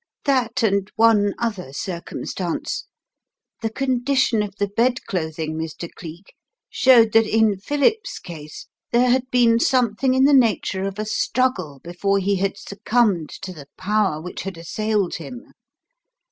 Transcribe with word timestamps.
"That 0.25 0.63
and 0.63 0.91
one 0.95 1.35
other 1.37 1.71
circumstance. 1.73 2.85
The 3.61 3.69
condition 3.69 4.41
of 4.41 4.55
the 4.55 4.65
bedclothing, 4.67 5.55
Mr. 5.55 5.87
Cleek, 5.93 6.33
showed 6.71 7.11
that 7.11 7.27
in 7.27 7.59
Philip's 7.59 8.17
case 8.17 8.65
there 8.91 9.11
had 9.11 9.29
been 9.29 9.59
something 9.59 10.15
in 10.15 10.23
the 10.23 10.33
nature 10.33 10.85
of 10.85 10.97
a 10.97 11.05
struggle 11.05 11.79
before 11.83 12.17
he 12.17 12.37
had 12.37 12.57
succumbed 12.57 13.29
to 13.43 13.53
the 13.53 13.67
Power 13.77 14.19
which 14.19 14.41
had 14.41 14.57
assailed 14.57 15.17
him. 15.17 15.53